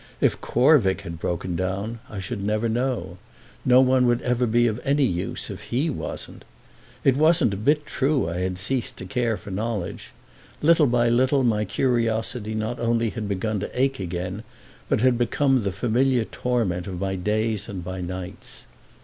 If 0.19 0.41
Corvick 0.41 1.01
had 1.01 1.19
broken 1.19 1.55
down 1.55 1.99
I 2.09 2.17
should 2.17 2.43
never 2.43 2.67
know; 2.67 3.19
no 3.63 3.81
one 3.81 4.07
would 4.07 4.51
be 4.51 4.65
of 4.65 4.81
any 4.83 5.05
use 5.05 5.51
if 5.51 5.65
he 5.65 5.91
wasn't. 5.91 6.43
It 7.03 7.15
wasn't 7.15 7.53
a 7.53 7.57
bit 7.57 7.85
true 7.85 8.27
I 8.27 8.37
had 8.39 8.57
ceased 8.57 8.97
to 8.97 9.05
care 9.05 9.37
for 9.37 9.51
knowledge; 9.51 10.09
little 10.59 10.87
by 10.87 11.07
little 11.09 11.43
my 11.43 11.65
curiosity 11.65 12.55
not 12.55 12.79
only 12.79 13.11
had 13.11 13.29
begun 13.29 13.59
to 13.59 13.69
ache 13.79 13.99
again, 13.99 14.41
but 14.89 15.01
had 15.01 15.19
become 15.19 15.61
the 15.61 15.71
familiar 15.71 16.23
torment 16.25 16.87
of 16.87 16.99
my 16.99 17.15
days 17.15 17.69
and 17.69 17.85
my 17.85 18.01
nights. 18.01 18.65